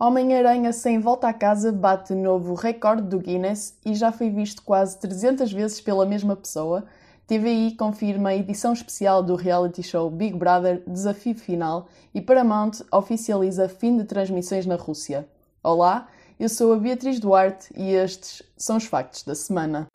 [0.00, 4.96] Homem-Aranha sem volta à casa bate novo recorde do Guinness e já foi visto quase
[5.00, 6.84] 300 vezes pela mesma pessoa.
[7.26, 13.68] TVI confirma a edição especial do reality show Big Brother Desafio Final e Paramount oficializa
[13.68, 15.28] fim de transmissões na Rússia.
[15.64, 16.06] Olá,
[16.38, 19.88] eu sou a Beatriz Duarte e estes são os factos da semana.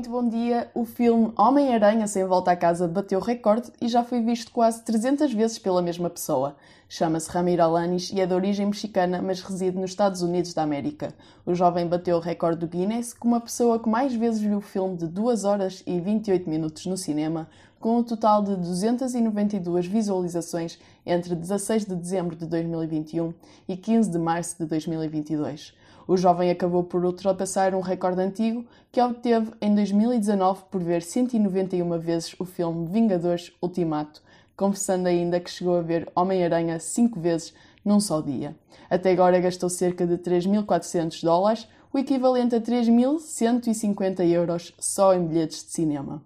[0.00, 0.70] Muito bom dia.
[0.74, 5.30] O filme Homem-Aranha Sem Volta à Casa bateu recorde e já foi visto quase 300
[5.34, 6.56] vezes pela mesma pessoa.
[6.88, 11.12] Chama-se Ramiro Alanis e é de origem mexicana, mas reside nos Estados Unidos da América.
[11.44, 14.62] O jovem bateu o recorde do Guinness como a pessoa que mais vezes viu o
[14.62, 17.46] filme de 2 horas e 28 minutos no cinema,
[17.78, 23.34] com um total de 292 visualizações entre 16 de dezembro de 2021
[23.68, 25.78] e 15 de março de 2022.
[26.06, 31.98] O jovem acabou por ultrapassar um recorde antigo que obteve em 2019 por ver 191
[31.98, 34.22] vezes o filme Vingadores Ultimato,
[34.56, 38.56] confessando ainda que chegou a ver Homem-Aranha 5 vezes num só dia.
[38.88, 45.64] Até agora gastou cerca de 3.400 dólares, o equivalente a 3.150 euros só em bilhetes
[45.64, 46.22] de cinema.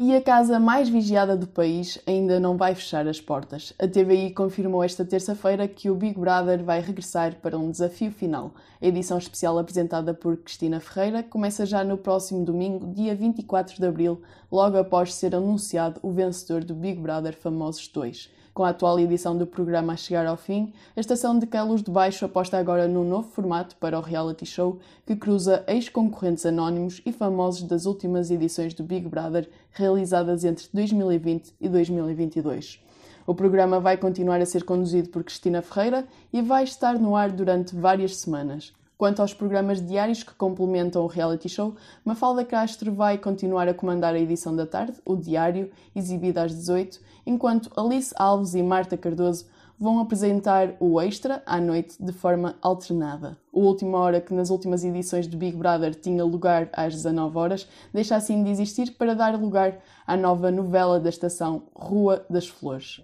[0.00, 3.72] E a casa mais vigiada do país ainda não vai fechar as portas.
[3.80, 8.54] A TVI confirmou esta terça-feira que o Big Brother vai regressar para um desafio final.
[8.80, 13.84] A edição especial apresentada por Cristina Ferreira começa já no próximo domingo, dia 24 de
[13.84, 18.30] abril, logo após ser anunciado o vencedor do Big Brother Famosos 2.
[18.58, 21.92] Com a atual edição do programa a chegar ao fim, a estação de Calos de
[21.92, 27.12] Baixo aposta agora num novo formato para o reality show que cruza ex-concorrentes anónimos e
[27.12, 32.82] famosos das últimas edições do Big Brother realizadas entre 2020 e 2022.
[33.24, 37.30] O programa vai continuar a ser conduzido por Cristina Ferreira e vai estar no ar
[37.30, 38.72] durante várias semanas.
[38.98, 44.12] Quanto aos programas diários que complementam o reality show, Mafalda Castro vai continuar a comandar
[44.12, 49.46] a edição da tarde, o Diário, exibido às 18, enquanto Alice Alves e Marta Cardoso
[49.78, 53.38] vão apresentar o Extra à noite de forma alternada.
[53.52, 57.68] O Última Hora, que nas últimas edições de Big Brother tinha lugar às 19 horas,
[57.94, 63.00] deixa assim de existir para dar lugar à nova novela da estação Rua das Flores.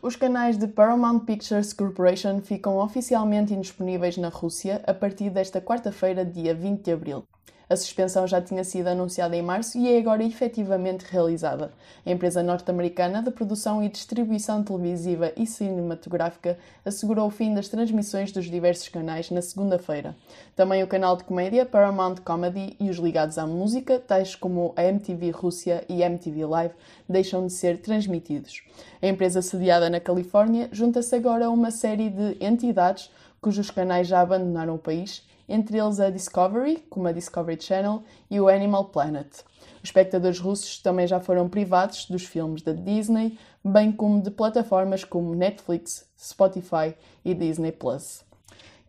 [0.00, 6.24] Os canais de Paramount Pictures Corporation ficam oficialmente indisponíveis na Rússia a partir desta quarta-feira,
[6.24, 7.24] dia 20 de abril.
[7.70, 11.70] A suspensão já tinha sido anunciada em março e é agora efetivamente realizada.
[12.04, 18.32] A empresa norte-americana de produção e distribuição televisiva e cinematográfica assegurou o fim das transmissões
[18.32, 20.16] dos diversos canais na segunda-feira.
[20.56, 24.84] Também o canal de comédia Paramount Comedy e os ligados à música, tais como a
[24.84, 26.74] MTV Rússia e MTV Live,
[27.06, 28.62] deixam de ser transmitidos.
[29.02, 33.10] A empresa sediada na Califórnia junta-se agora a uma série de entidades
[33.40, 38.38] cujos canais já abandonaram o país entre eles a Discovery, como a Discovery Channel, e
[38.38, 39.28] o Animal Planet.
[39.76, 45.04] Os espectadores russos também já foram privados dos filmes da Disney, bem como de plataformas
[45.04, 46.94] como Netflix, Spotify
[47.24, 48.22] e Disney Plus.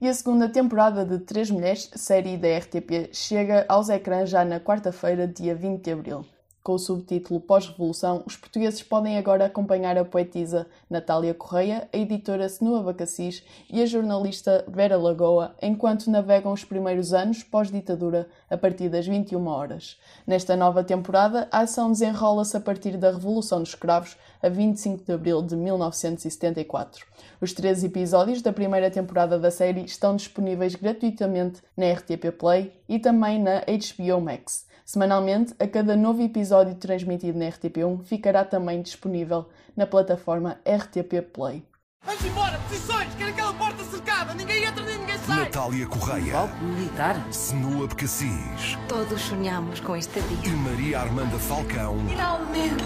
[0.01, 4.59] E a segunda temporada de Três Mulheres, série da RTP, chega aos ecrãs já na
[4.59, 6.25] quarta-feira, dia 20 de abril
[6.63, 12.49] com o subtítulo Pós-Revolução, os portugueses podem agora acompanhar a poetisa Natália Correia, a editora
[12.49, 18.89] Senua Bacassis e a jornalista Vera Lagoa enquanto navegam os primeiros anos pós-ditadura a partir
[18.89, 19.97] das 21 horas.
[20.27, 25.11] Nesta nova temporada, a ação desenrola-se a partir da Revolução dos Escravos, a 25 de
[25.11, 27.05] abril de 1974.
[27.41, 32.99] Os três episódios da primeira temporada da série estão disponíveis gratuitamente na RTP Play e
[32.99, 34.68] também na HBO Max.
[34.89, 41.63] Semanalmente, a cada novo episódio transmitido na RTP1 ficará também disponível na plataforma RTP Play.
[42.03, 42.57] Vamos embora!
[42.67, 43.13] Posições!
[43.13, 44.33] Quero aquela porta cercada!
[44.33, 45.41] Ninguém entra nem ninguém sai!
[45.41, 47.31] Natália Correia, Golpe militar?
[47.31, 50.57] Senua Becassis Todos sonhamos com este e dia.
[50.57, 52.83] Maria Armanda Falcão Finalmente!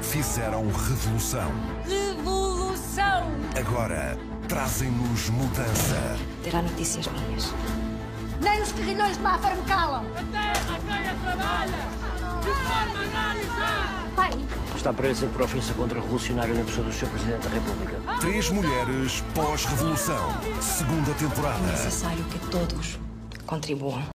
[0.00, 1.52] fizeram revolução.
[1.86, 3.30] Revolução!
[3.54, 4.16] Agora
[4.48, 6.16] trazem-nos mudança.
[6.42, 7.52] Terá notícias minhas.
[8.40, 10.04] Nem os carrilhões de Mafra me calam.
[14.14, 14.30] Pai,
[14.76, 17.08] Está presa por ofensa contra-revolucionária na pessoa do Sr.
[17.08, 18.20] Presidente da República.
[18.20, 20.28] Três mulheres pós-revolução.
[20.60, 21.58] Segunda temporada.
[21.66, 22.98] Necessário que todos
[23.46, 24.15] contribuam.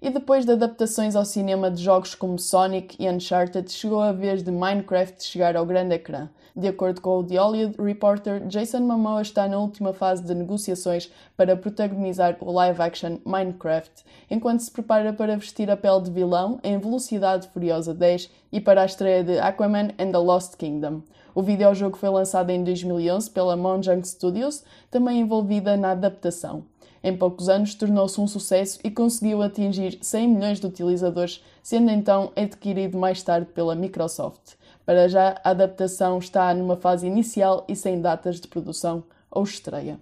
[0.00, 4.44] E depois de adaptações ao cinema de jogos como Sonic e Uncharted, chegou a vez
[4.44, 6.28] de Minecraft chegar ao grande ecrã.
[6.54, 11.10] De acordo com o The Hollywood Reporter, Jason Momoa está na última fase de negociações
[11.36, 16.78] para protagonizar o live-action Minecraft, enquanto se prepara para vestir a pele de vilão em
[16.78, 21.02] Velocidade Furiosa 10 e para a estreia de Aquaman and the Lost Kingdom.
[21.34, 26.64] O videojogo foi lançado em 2011 pela Monjang Studios, também envolvida na adaptação.
[27.02, 32.32] Em poucos anos tornou-se um sucesso e conseguiu atingir 100 milhões de utilizadores, sendo então
[32.34, 34.54] adquirido mais tarde pela Microsoft.
[34.84, 39.98] Para já, a adaptação está numa fase inicial e sem datas de produção ou estreia.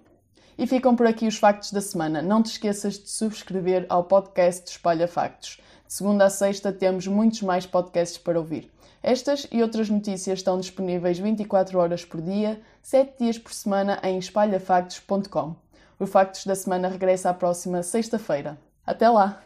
[0.57, 2.21] E ficam por aqui os factos da semana.
[2.21, 5.59] Não te esqueças de subscrever ao podcast Espalha Factos.
[5.87, 8.71] De segunda a sexta temos muitos mais podcasts para ouvir.
[9.03, 14.17] Estas e outras notícias estão disponíveis 24 horas por dia, 7 dias por semana em
[14.17, 15.66] espalhafactos.com.
[15.99, 18.57] O Factos da Semana regressa à próxima sexta-feira.
[18.85, 19.41] Até lá!